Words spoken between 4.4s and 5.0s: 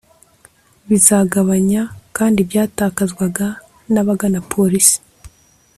Polisi